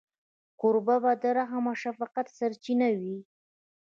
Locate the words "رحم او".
1.37-1.75